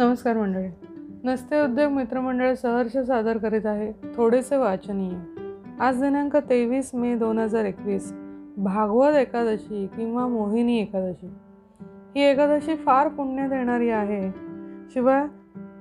नमस्कार 0.00 0.36
मंडळी. 0.36 0.68
नसते 1.24 1.60
उद्योग 1.60 1.92
मित्रमंडळ 1.92 2.54
सहर्ष 2.54 2.98
सादर 2.98 3.36
करीत 3.36 3.66
आहे 3.66 3.92
थोडेसे 4.16 4.56
वाचनीय. 4.56 5.10
आज 5.80 6.02
दिनांक 6.02 6.36
तेवीस 6.36 6.90
मे 6.94 7.14
दोन 7.14 7.38
हजार 7.38 7.64
एकवीस. 7.64 8.12
भागवत 8.56 9.14
एकादशी 9.14 9.86
किंवा 9.86 10.26
मोहिनी 10.26 10.80
एकादशी. 10.80 11.26
ही 12.16 12.20
एकादशी 12.22 12.76
फार 12.76 13.08
पुण्य 13.08 13.48
देणारी 13.48 13.90
आहे. 13.90 14.30
शिवाय 14.94 15.26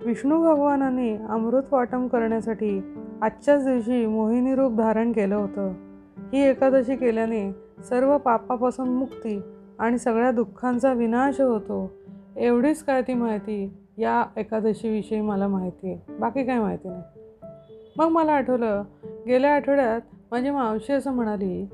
विष्णू 0.05 0.43
भगवानांनी 0.43 1.17
अमृत 1.29 1.63
वाटम 1.71 2.07
करण्यासाठी 2.07 2.81
आजच्याच 3.21 3.65
दिवशी 3.65 4.05
मोहिनी 4.05 4.55
रूप 4.55 4.75
धारण 4.75 5.11
केलं 5.11 5.35
होतं. 5.35 5.73
ही 6.33 6.41
एकादशी 6.41 6.95
केल्याने 6.95 7.51
सर्व 7.89 8.17
पापापासून 8.17 8.89
मुक्ती 8.89 9.41
आणि 9.79 9.97
सगळ्या 9.97 10.31
दुःखांचा 10.31 10.93
विनाश 10.93 11.41
होतो. 11.41 11.91
एवढीच 12.35 12.83
काय 12.83 13.01
ती 13.01 13.13
माहिती? 13.13 13.73
या 13.99 14.25
एकादशीविषयी 14.37 15.21
मला 15.21 15.47
माहिती 15.47 15.91
आहे. 15.91 16.17
बाकी 16.19 16.43
काय 16.43 16.59
माहिती 16.59 16.89
नाही. 16.89 17.03
मग 17.97 18.07
मला 18.07 18.31
आठवलं 18.31 18.83
गेल्या 19.27 19.55
आठवड्यात 19.55 20.01
माझी 20.31 20.49
मावशी 20.49 20.93
असं 20.93 21.11
म्हणाली 21.11 21.65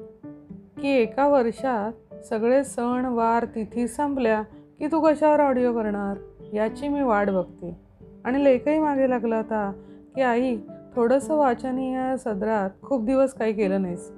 की 0.82 0.88
एका 0.88 1.28
वर्षात 1.28 2.16
सगळे 2.26 2.64
सण 2.64 3.06
वार 3.06 3.46
तिथी 3.46 3.88
संपल्या 3.88 4.42
की 4.80 4.88
तू 4.88 5.00
कशावर 5.00 5.40
ऑडिओ 5.40 5.74
करणार? 5.74 6.18
याची 6.54 6.88
मी 6.88 7.02
वाट 7.02 7.30
बघते. 7.30 7.78
आणि 8.26 8.44
लेखही 8.44 8.80
मागे 8.80 9.10
लागला 9.10 9.38
होता 9.38 9.72
की 10.16 10.22
आई 10.22 10.58
थोडंसं 10.96 11.36
वाचनीय 11.36 12.18
सदरात 12.18 12.70
खूप 12.82 13.04
दिवस 13.04 13.34
काही 13.34 13.54
केलं 13.54 13.82
नाहीस. 13.82 14.12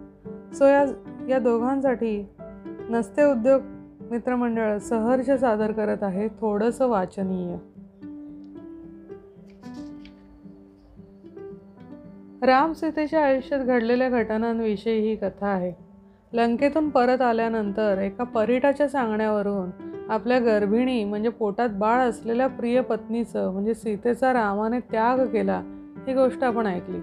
सो 0.53 0.65
या 0.65 0.85
या 1.29 1.39
दोघांसाठी 1.39 2.29
नसते 2.89 3.23
उद्योग 3.23 3.61
मित्रमंडळ 4.11 4.77
सहर्ष 4.77 5.31
सादर 5.31 5.71
करत 5.71 6.03
आहे 6.03 6.27
थोडंसं 6.27 6.87
वाचनीय. 6.87 7.55
राम 12.47 12.73
सीतेच्या 12.73 13.25
आयुष्यात 13.25 13.59
घडलेल्या 13.59 14.09
घटनांविषयी 14.09 14.99
ही 14.99 15.15
कथा 15.15 15.47
आहे. 15.47 15.71
लंकेतून 16.33 16.89
परत 16.89 17.21
आल्यानंतर 17.21 17.97
एका 17.97 18.23
परिटाच्या 18.23 18.87
सांगण्यावरून 18.87 19.69
आपल्या 20.09 20.39
गर्भिणी 20.39 21.03
म्हणजे 21.03 21.29
पोटात 21.29 21.69
बाळ 21.69 21.99
असलेल्या 21.99 22.47
प्रिय 22.47 22.81
पत्नीचं 22.81 23.51
म्हणजे 23.51 23.73
सीतेचा 23.73 24.33
रामाने 24.33 24.79
त्याग 24.79 25.25
केला 25.25 25.61
ही 26.07 26.13
गोष्ट 26.13 26.43
आपण 26.43 26.67
ऐकली. 26.67 26.99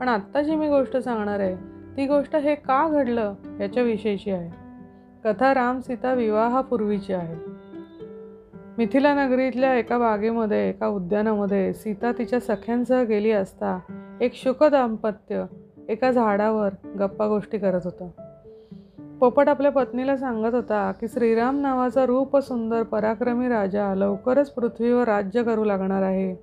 पण 0.00 0.08
आत्ता 0.08 0.42
जी 0.42 0.54
मी 0.54 0.68
गोष्ट 0.68 0.96
सांगणार 0.96 1.40
आहे 1.40 1.54
ती 1.96 2.06
गोष्ट 2.06 2.36
हे 2.36 2.54
का 2.54 2.88
घडलं 2.88 3.34
याच्याविषयीची 3.60 4.30
आहे. 4.30 4.50
कथा 5.24 5.54
राम 5.54 5.80
सीता 5.80 6.12
विवाहापूर्वीची 6.14 7.12
आहे. 7.12 7.34
मिथिला 8.78 9.26
नगरीतल्या 9.26 9.74
एका 9.74 9.98
बागेमध्ये 9.98 10.68
एका 10.68 10.86
उद्यानामध्ये 10.86 11.72
सीता 11.74 12.12
तिच्या 12.12 12.40
सख्यांसह 12.40 13.02
गेली 13.02 13.30
असता 13.30 13.78
एक 14.20 14.34
शुक 14.34 14.64
दाम्पत्य 14.64 15.44
एका 15.88 16.10
झाडावर 16.10 16.68
गप्पा 16.98 17.26
गोष्टी 17.26 17.58
करत 17.58 17.80
होतं. 17.84 18.08
पोपट 19.20 19.48
आपल्या 19.48 19.70
पत्नीला 19.70 20.16
सांगत 20.16 20.54
होता 20.54 20.92
की 21.00 21.08
श्रीराम 21.08 21.60
नावाचा 21.60 22.06
रूप 22.06 22.36
सुंदर 22.36 22.82
पराक्रमी 22.82 23.48
राजा 23.48 23.94
लवकरच 23.94 24.50
पृथ्वीवर 24.50 25.04
राज्य 25.04 25.42
करू 25.42 25.64
लागणार 25.64 26.02
आहे. 26.02 26.34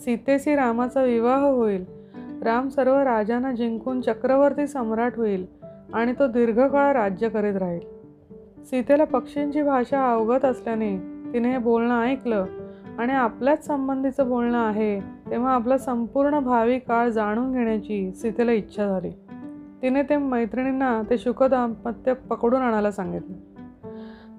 सीतेशी 0.00 0.56
रामाचा 0.56 1.02
विवाह 1.02 1.40
होईल. 1.40 1.84
राम 2.42 2.68
सर्व 2.68 2.94
राजांना 2.94 3.52
जिंकून 3.52 4.00
चक्रवर्ती 4.00 4.66
सम्राट 4.66 5.16
होईल 5.16 5.46
आणि 5.92 6.12
तो 6.18 6.26
दीर्घकाळ 6.26 6.92
राज्य 6.92 7.28
करीत 7.28 7.56
राहील. 7.56 7.80
सीतेला 8.64 9.04
पक्षींची 9.04 9.62
भाषा 9.62 10.12
अवगत 10.12 10.44
असल्याने 10.44 10.96
तिने 11.32 11.50
हे 11.50 11.58
बोलणं 11.58 12.02
ऐकलं. 12.02 12.46
आणि 12.98 13.12
आपल्याच 13.12 13.66
संबंधीचं 13.66 14.28
बोलणं 14.28 14.66
आहे 14.66 15.00
तेव्हा 15.00 15.54
आपला 15.54 15.78
संपूर्ण 15.78 16.38
भावी 16.38 16.78
काळ 16.78 17.08
जाणून 17.08 17.52
घेण्याची 17.52 18.12
सीतेला 18.12 18.52
इच्छा 18.52 18.86
झाली. 18.86 19.10
तिने 19.82 20.02
ते 20.02 20.16
मैत्रिणींना 20.16 21.02
ते 21.10 21.18
शुक 21.18 21.42
दाम्पत्य 21.42 22.12
पकडून 22.12 22.62
आणायला 22.62 22.90
सांगितलं. 22.90 23.36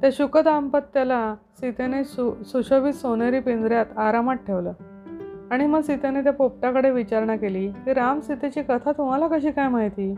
त्या 0.02 0.10
शुक 0.14 0.38
दाम्पत्याला 0.38 1.36
सीतेने 1.58 2.04
सु 2.04 2.44
सुशोभित 2.46 2.94
सोनेरी 2.94 3.40
पिंजऱ्यात 3.40 3.98
आरामात 3.98 4.36
ठेवलं. 4.36 4.72
आणि 5.52 5.66
मग 5.66 5.80
सीतेने 5.80 6.24
त्या 6.24 6.34
पोपटाकडे 6.34 6.92
विचारणा 6.92 7.36
केली 7.36 7.68
की 7.68 7.94
राम 7.94 8.20
सीतेची 8.20 8.62
कथा 8.62 8.92
तुम्हाला 8.92 9.28
कशी 9.28 9.52
काय 9.52 9.68
माहिती? 9.68 10.16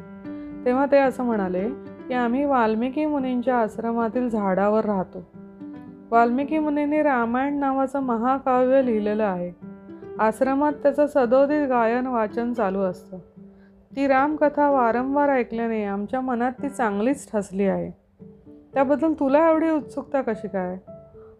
तेव्हा 0.66 0.86
ते 0.86 0.98
असं 0.98 1.24
म्हणाले 1.24 1.70
की 2.08 2.14
आम्ही 2.14 2.46
वाल्मिकी 2.46 3.06
मुनींच्या 3.06 3.58
आश्रमातील 3.58 4.30
झाडावर 4.30 4.86
राहतो. 4.86 5.37
वाल्मिकी 6.12 6.60
मुनींनी 6.60 7.02
रामायण 7.02 7.58
नावाचं 7.58 8.00
महाकाव्य 8.00 8.86
लिहिलेलं 8.86 9.24
आहे. 9.24 9.52
आश्रमात 10.20 10.74
त्याचं 10.74 11.08
सदोदित 11.08 11.68
गायन 11.68 12.08
वाचन 12.08 12.54
चालू 12.54 12.80
असतं. 12.80 13.18
ती 13.96 14.08
रामकथा 14.08 14.70
वारंवार 14.70 15.30
ऐकल्याने 15.30 15.84
आमच्या 15.84 16.22
मनात 16.22 16.52
ती 16.52 16.70
चांगलीच 16.70 17.32
ठसली 17.32 17.64
आहे. 17.64 17.92
त्याबद्दल 18.74 19.14
तुला 19.14 19.50
एवढी 19.50 19.70
उत्सुकता 19.70 20.22
कशी 20.22 20.48
काय? 20.48 20.78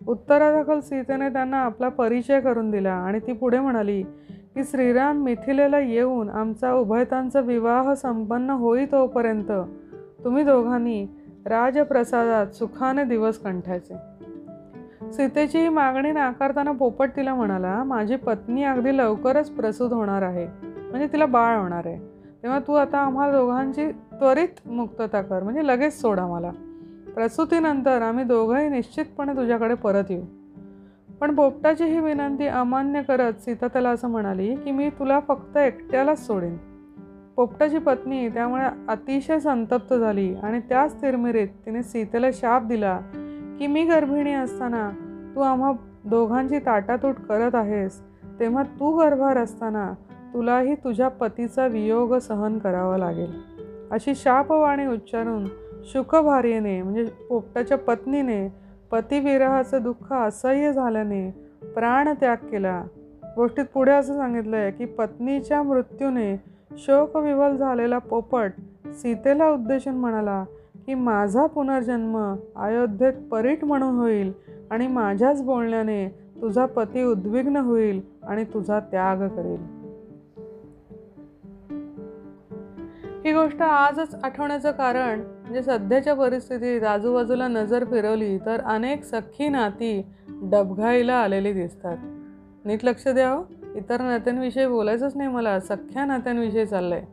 उत्तरादाखल 0.08 0.80
सीतेने 0.80 1.30
त्यांना 1.30 1.58
आपला 1.58 1.90
परिचय 1.90 2.40
करून 2.40 2.72
दिला 2.72 2.94
आणि 2.94 3.20
ती 3.20 3.34
पुढे 3.34 3.60
म्हणाली 3.60 4.04
की 4.56 4.64
श्रीराम 4.64 5.24
मिथिलेला 5.24 5.80
येऊन 5.80 6.30
आमचा 6.30 6.74
उभयतांचा 6.74 7.40
विवाह 7.40 7.94
संपन्न 7.94 8.50
होई 8.50 8.86
तोपर्यंत 8.86 9.52
तुम्ही 10.24 10.44
दोघांनी 10.44 11.08
राजप्रसादात 11.46 12.48
सुखाने 12.48 13.04
दिवस 13.04 13.38
कंठायचे. 13.38 13.96
सीतेची 15.14 15.60
ही 15.60 15.70
मागणी 15.70 16.12
नाकारताना 16.12 16.72
पोपट 16.72 17.10
तिला 17.16 17.34
म्हणाला 17.34 17.84
माझी 17.84 18.16
पत्नी 18.16 18.64
अगदी 18.64 18.98
लवकरच 18.98 19.50
प्रसूत 19.50 19.94
होणार 19.94 20.22
आहे. 20.22 20.48
म्हणजे 20.64 21.08
तिला 21.14 21.26
बाळ 21.26 21.58
होणार 21.58 21.82
आहे. 21.86 21.98
तेव्हा 22.44 22.60
तू 22.60 22.74
आता 22.74 22.98
आम्हाला 22.98 23.38
दोघांची 23.38 23.92
त्वरित 23.92 24.68
मुक्तता 24.68 25.22
कर. 25.22 25.44
म्हणजे 25.44 25.68
लगेच 25.68 26.02
सोडा 26.02 26.28
मला 26.28 26.52
प्रसूतीनंतर 27.14 28.02
आम्ही 28.02 28.24
दोघंही 28.24 28.70
निश्चितपणे 28.70 29.34
तुझ्याकडे 29.34 29.74
परत 29.74 30.04
येऊ. 30.10 30.24
पण 31.22 31.36
पोपटाची 31.36 31.84
ही 31.84 32.00
विनंती 32.00 32.48
अमान्य 32.48 33.02
करत 33.02 33.34
सीता 33.34 33.68
त्याला 33.68 33.90
असं 33.90 34.08
म्हणाली 34.08 34.56
की 34.56 34.72
मी 34.72 34.90
तुला 34.90 35.20
फक्त 35.28 35.58
एकट्यालाच 35.58 36.28
सोडेन. 36.28 36.58
पोपटाची 37.36 37.78
पत्नी 37.78 38.30
त्यामुळे 38.30 38.66
अतिशय 38.88 39.40
संतप्त 39.40 39.94
झाली 39.94 40.36
आणि 40.36 40.60
त्याच 40.60 41.02
तिरमिरीत 41.02 41.48
तिने 41.66 41.84
सीतेला 41.84 42.28
शाप 42.34 42.66
दिला 42.66 43.00
की 43.60 43.68
मी 43.68 43.84
गर्भिणी 43.84 44.34
असताना 44.34 44.90
तू 45.36 45.42
आम्हा 45.42 45.72
दोघांची 46.06 46.60
ताटातूट 46.60 47.16
करत 47.16 47.56
आहेस 47.56 48.02
तेव्हा 48.40 48.64
तू 48.64 48.98
गर्भार 48.98 49.38
असताना 49.38 49.94
तुलाही 50.34 50.76
तुझ्या 50.76 51.08
पतीचा 51.08 51.68
वियोग 51.68 52.16
सहन 52.16 52.58
करावा 52.58 52.98
लागेल. 52.98 53.34
अशी 53.92 54.16
शापवाणी 54.16 54.86
उच्चारून 54.86 55.46
शुकभार्येने 55.84 56.82
म्हणजे 56.82 57.06
पोपटाच्या 57.30 57.78
पत्नीने 57.78 58.48
पतिविरहाचं 58.92 59.84
दुःख 59.84 60.14
असह्य 60.14 60.74
झाल्याने 60.74 61.30
प्राणत्याग 61.76 62.36
केला. 62.36 62.84
गोष्टीत 63.36 63.66
पुढे 63.74 63.92
असं 63.92 64.16
सांगितलं 64.16 64.56
आहे 64.58 64.72
की 64.72 64.86
पत्नीच्या 64.86 65.64
मृत्यूने 65.64 66.36
शोकविवल 66.78 67.56
झालेला 67.56 67.98
पोपट 67.98 68.52
सीतेला 68.86 69.50
उद्देशून 69.50 69.96
म्हणाला 69.96 70.44
की 70.88 70.94
माझा 70.94 71.46
पुनर्जन्म 71.46 72.36
अयोध्येत 72.56 73.14
परीट 73.32 73.66
म्हणून 73.66 73.96
होईल 73.96 74.34
आणि 74.72 74.88
माझ्याच 74.88 75.44
बोलण्याने 75.44 76.08
तुझा 76.42 76.66
पती 76.66 77.04
उद्विग्न 77.04 77.58
होईल 77.58 78.02
आणि 78.24 78.44
तुझा 78.44 78.80
त्याग 78.80 79.18
करेल. 79.18 79.78
ही 83.26 83.34
गोष्ट 83.34 83.62
आजच 83.62 84.16
आठवण्याचं 84.24 84.72
कारण 84.72 85.20
म्हणजे 85.20 85.64
सध्याच्या 85.64 86.14
परिस्थितीत 86.14 86.84
आजूबाजूला 86.84 87.48
नजर 87.48 87.84
फिरवली 87.84 88.38
तर 88.38 88.60
अनेक 88.60 89.04
सख्खी 89.04 89.50
नाती 89.50 90.06
डबघाईला 90.30 91.16
आलेली 91.16 91.54
दिसतात. 91.54 91.98
नीट 92.66 92.86
लक्ष 92.86 93.08
द्यावं 93.08 93.38
हो. 93.38 93.44
इतर 93.76 94.02
नात्यांविषयी 94.02 94.68
बोलायचंच 94.68 95.18
नाही 95.18 95.30
मला. 95.30 95.60
सख्ख्या 95.60 96.06
नात्यांविषयी 96.06 96.66
चाललंय. 96.66 97.04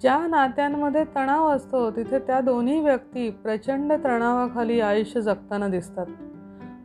ज्या 0.00 0.26
नात्यांमध्ये 0.26 1.04
तणाव 1.04 1.48
असतो 1.48 1.90
तिथे 1.90 2.18
त्या 2.18 2.40
दोन्ही 2.40 2.80
व्यक्ती 2.80 3.30
प्रचंड 3.30 3.92
तणावाखाली 3.92 4.80
आयुष्य 4.80 5.20
जगताना 5.20 5.68
दिसतात. 5.68 6.06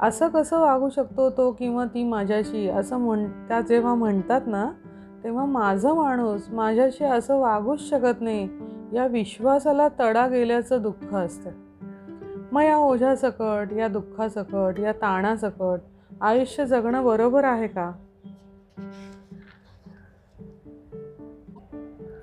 असं 0.02 0.28
कसं 0.28 0.60
वागू 0.60 0.90
शकतो 0.90 1.30
तो 1.30 1.52
किंवा 1.52 1.86
ती 1.86 2.04
माझ्याशी? 2.04 2.70
असं 2.70 2.98
म्हण 2.98 3.26
त्या 3.48 3.62
जेव्हा 3.62 3.96
म्हणतात 3.96 4.42
ना 4.48 4.72
तेव्हा 5.24 5.46
माझं 5.46 5.96
माणूस 5.96 6.50
माझ्याशी 6.50 7.04
असं 7.04 7.38
वागूच 7.38 7.90
शकत 7.90 8.22
नाही 8.22 8.50
या 8.94 9.08
विश्वासाला 9.08 9.88
तडा 10.00 10.28
गेल्याचं 10.28 10.82
दुःख 10.82 11.14
असतं. 11.14 11.50
मग 12.52 12.62
या 12.62 12.78
ओझ्यासकट 12.78 13.68
या 13.78 13.88
दुःखासकट 13.88 14.80
या 14.80 14.92
ताणासकट 14.92 15.80
आयुष्य 16.22 16.66
जगणं 16.66 17.06
बरोबर 17.06 17.44
आहे 17.44 17.68
का? 17.68 17.92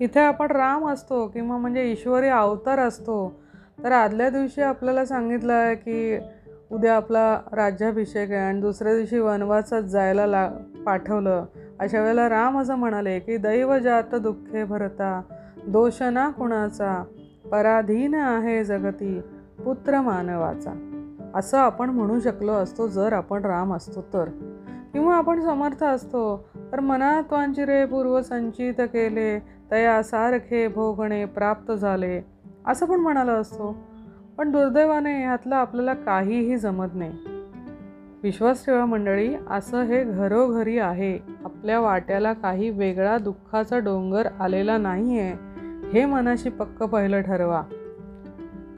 इथे 0.00 0.20
आपण 0.20 0.50
राम 0.50 0.88
असतो 0.88 1.26
किंवा 1.26 1.56
म्हणजे 1.56 1.90
ईश्वरी 1.93 2.28
अवतार 2.28 2.78
असतो. 2.78 3.40
तर 3.84 3.93
आदल्या 3.93 4.31
दिवशी 4.31 4.62
आपल्याला 4.62 5.04
सांगितलं 5.04 5.52
आहे 5.52 5.75
की 5.75 6.19
उद्या 6.72 6.96
आपला 6.96 7.40
राज्याभिषेक 7.52 8.31
आहे 8.31 8.40
आणि 8.40 8.60
दुसऱ्या 8.60 8.96
दिवशी 8.96 9.19
वनवासात 9.19 9.82
जायला 9.82 10.26
ला 10.26 10.50
पाठवलं. 10.87 11.44
अशा 11.81 12.02
वेळेला 12.02 12.28
राम 12.28 12.58
असं 12.58 12.75
म्हणाले 12.75 13.19
की 13.19 13.37
दैव 13.37 13.78
जात 13.78 14.14
दुःखे 14.14 14.64
भरता 14.64 15.22
दोष 15.66 16.02
ना 16.02 16.31
कुणाचा 16.31 17.04
पराधीन 17.50 18.14
आहे 18.14 18.64
जगती 18.64 19.20
पुत्र 19.64 20.00
मानवाचा. 20.00 20.72
असं 21.34 21.58
आपण 21.58 21.90
म्हणू 21.90 22.20
शकलो 22.20 22.52
असतो 22.52 22.88
जर 22.88 23.12
आपण 23.12 23.44
राम 23.44 23.75
असतो 23.75 24.00
तर. 24.00 24.25
किंवा 24.92 25.16
आपण 25.16 25.40
समर्थ 25.40 25.84
असतो. 25.84 26.49
तर 26.72 26.81
मनात्वांची 26.81 27.64
रे 27.64 27.84
पूर्वसंचित 27.84 28.75
केले 28.78 29.55
तया 29.70 30.02
सारखे 30.02 30.68
भोगणे 30.68 31.24
प्राप्त 31.24 31.72
झाले. 31.72 32.24
असं 32.66 32.86
पण 32.86 33.00
म्हणाला 33.00 33.32
असतो. 33.32 33.76
पण 34.38 34.50
दुर्दैवाने 34.50 35.22
ह्यातलं 35.22 35.56
आपल्याला 35.56 35.94
काहीही 35.94 36.56
जमत 36.56 36.86
नाही. 36.94 37.12
विश्वास 38.22 38.66
ठेवा 38.66 38.84
मंडळी 38.84 39.34
असं 39.50 39.82
हे 39.82 40.04
घरोघरी 40.04 40.78
आहे. 40.78 41.18
आपल्या 41.44 41.80
वाट्याला 41.80 42.32
काही 42.32 42.70
वेगळा 42.70 43.18
दुःखाचा 43.18 43.78
डोंगर 43.78 44.26
आलेला 44.40 44.78
नाही 44.78 45.18
आहे 45.18 45.34
हे 45.92 46.04
मनाशी 46.04 46.48
पक्क 46.48 46.82
पहिलं 46.82 47.20
ठरवा. 47.20 47.62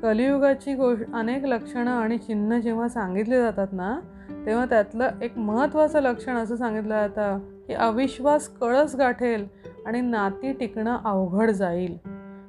कलियुगाची 0.02 0.74
गोष्ट 0.74 1.12
अनेक 1.14 1.44
लक्षणं 1.44 1.90
आणि 1.90 2.18
चिन्ह 2.18 2.58
जेव्हा 2.58 2.88
सांगितले 2.88 3.38
जातात 3.38 3.66
ना 3.72 4.00
तेव्हा 4.46 4.64
त्यातलं 4.64 5.08
एक 5.22 5.38
महत्त्वाचं 5.38 6.00
लक्षण 6.00 6.34
असं 6.34 6.56
सांगितलं 6.56 7.06
जातं 7.06 7.38
की 7.66 7.72
अविश्वास 7.72 8.48
कळस 8.48 8.96
गाठेल. 8.96 9.46
आणि 9.88 10.00
नाती 10.00 10.52
टिकणं 10.52 10.98
अवघड 11.04 11.50
जाईल. 11.50 11.98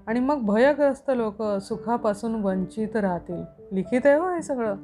आणि 0.07 0.19
मग 0.19 0.39
भयग्रस्त 0.41 1.11
लोक 1.15 1.43
सुखापासून 1.43 2.35
वंचित 2.35 2.95
राहतील. 2.95 3.43
लिखित 3.71 4.01
आहे 4.05 4.15
हो 4.15 4.29
हे 4.29 4.41
सगळं. 4.41 4.75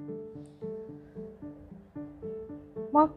मग? 2.94 3.08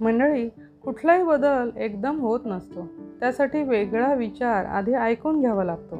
मंडळी 0.00 0.48
कुठलाही 0.84 1.24
बदल 1.24 1.70
एकदम 1.76 2.20
होत 2.20 2.40
नसतो. 2.44 2.86
त्यासाठी 3.20 3.62
वेगळा 3.62 4.14
विचार 4.14 4.64
आधी 4.64 4.92
ऐकून 4.92 5.40
घ्यावा 5.40 5.64
लागतो. 5.64 5.96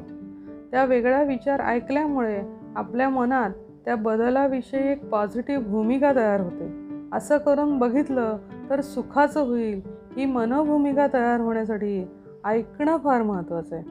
त्या 0.71 0.85
वेगळा 0.85 1.23
विचार 1.23 1.59
ऐकल्यामुळे 1.59 2.43
आपल्या 2.75 3.09
मनात 3.09 3.49
त्या 3.85 3.95
बदलाविषयी 3.95 4.91
एक 4.91 5.09
पॉझिटिव्ह 5.09 5.63
भूमिका 5.63 6.15
तयार 6.15 6.41
होते. 6.41 6.85
असं 7.13 7.37
करून 7.37 7.79
बघितलं 7.79 8.37
तर 8.69 8.81
सुखाचं 8.81 9.41
होईल 9.41 9.94
ही 10.17 10.25
मनोभूमिका 10.25 11.07
तयार 11.07 11.39
होण्यासाठी 11.39 12.07
ऐकणं 12.45 12.97
फार 12.97 13.21
महत्त्वाचं 13.21 13.75
आहे. 13.75 13.83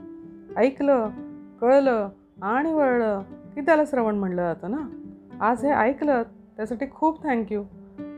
ऐकलं 0.56 1.08
कळलं 1.60 2.08
आणि 2.42 2.72
वळलं 2.72 3.22
की 3.54 3.60
त्याला 3.60 3.84
श्रवण 3.84 4.14
म्हणलं 4.14 4.42
जातं 4.42 4.70
ना? 4.70 5.10
आज 5.40 5.64
हे 5.64 5.70
ऐकलं 5.70 6.22
त्यासाठी 6.56 6.86
खूप 6.94 7.22
थँक्यू 7.22 7.62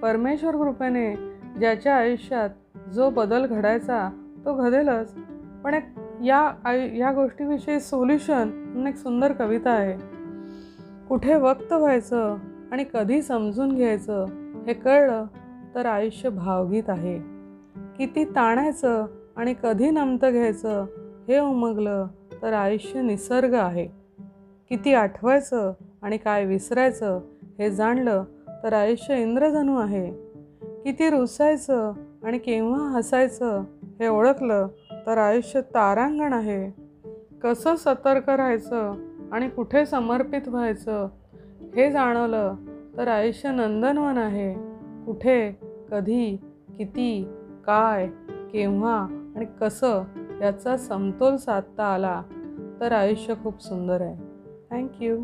परमेश्वर 0.02 0.56
कृपेने 0.56 1.14
ज्याच्या 1.58 1.96
आयुष्यात 1.96 2.50
जो 2.88 3.10
बदल 3.10 3.46
घडायचा 3.46 4.10
तो 4.44 4.54
घडेलच. 4.54 5.14
पण 5.64 5.74
एक 5.74 5.84
या 6.24 6.52
आयु 6.64 6.94
या 6.94 7.12
गोष्टीविषयी 7.12 7.80
सोल्युशन 7.80 8.48
म्हणून 8.48 8.86
एक 8.86 8.96
सुंदर 8.96 9.32
कविता 9.32 9.70
आहे. 9.70 9.96
कुठे 11.08 11.34
वक्त 11.34 11.72
व्हायचं 11.72 12.36
आणि 12.72 12.84
कधी 12.94 13.22
समजून 13.22 13.74
घ्यायचं 13.74 14.26
हे 14.66 14.72
कळलं 14.72 15.26
तर 15.74 15.86
आयुष्य 15.86 16.28
भावगीत 16.28 16.82
आहे. 16.88 17.35
किती 17.98 18.24
ताणायचं 18.24 19.06
आणि 19.36 19.54
कधी 19.62 19.90
नमतं 19.90 20.30
घ्यायचं 20.30 20.86
हे 21.28 21.38
उमगलं 21.38 22.06
तर 22.42 22.52
आयुष्य 22.52 23.02
निसर्ग 23.02 23.54
आहे. 23.54 23.86
किती 24.68 24.94
आठवायचं 24.94 25.72
आणि 26.02 26.16
काय 26.16 26.44
विसरायचं 26.44 27.20
हे 27.58 27.70
जाणलं 27.70 28.24
तर 28.62 28.72
आयुष्य 28.72 29.22
इंद्रधनू 29.22 29.78
आहे. 29.78 30.10
किती 30.84 31.10
रुसायचं 31.10 31.92
आणि 32.24 32.38
केव्हा 32.38 32.80
हसायचं 32.80 33.62
हे 34.00 34.08
ओळखलं 34.08 34.68
तर 35.06 35.18
आयुष्य 35.18 35.60
तारांगण 35.60 36.32
आहे. 36.32 36.80
कसं 37.42 37.76
सतर्क 37.76 38.30
राहायचं 38.30 38.94
आणि 39.32 39.48
कुठे 39.48 39.86
समर्पित 39.86 40.48
व्हायचं 40.48 41.08
हे 41.76 41.90
जाणवलं 41.90 42.54
तर 42.96 43.08
आयुष्य 43.08 43.50
नंदनवन 43.50 44.18
आहे. 44.18 44.54
कुठे 45.06 45.58
कधी 45.90 46.36
किती 46.78 47.28
काय 47.66 48.06
केव्हा 48.52 49.06
आणि 49.36 49.46
कसं 49.60 50.02
याचा 50.40 50.76
समतोल 50.76 51.36
साधता 51.36 51.84
आला 51.84 52.22
तर 52.80 52.92
आयुष्य 52.92 53.34
खूप 53.42 53.62
सुंदर 53.62 54.00
आहे. 54.00 54.16
थँक्यू 54.70 55.16